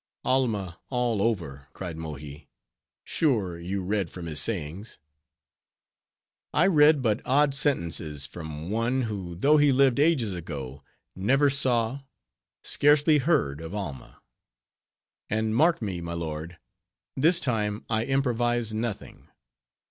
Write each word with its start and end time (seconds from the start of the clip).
'""Alma 0.25 0.79
all 0.89 1.21
over," 1.21 1.67
cried 1.73 1.95
Mohi; 1.95 2.49
"sure, 3.03 3.59
you 3.59 3.83
read 3.83 4.09
from 4.09 4.25
his 4.25 4.39
sayings?" 4.39 4.97
"I 6.55 6.65
read 6.65 7.03
but 7.03 7.21
odd 7.23 7.53
sentences 7.53 8.25
from 8.25 8.71
one, 8.71 9.03
who 9.03 9.35
though 9.35 9.57
he 9.57 9.71
lived 9.71 9.99
ages 9.99 10.33
ago, 10.33 10.81
never 11.15 11.51
saw, 11.51 11.99
scarcely 12.63 13.19
heard 13.19 13.61
of 13.61 13.75
Alma. 13.75 14.19
And 15.29 15.55
mark 15.55 15.83
me, 15.83 16.01
my 16.01 16.13
lord, 16.13 16.57
this 17.15 17.39
time 17.39 17.85
I 17.87 18.05
improvise 18.05 18.73
nothing. 18.73 19.27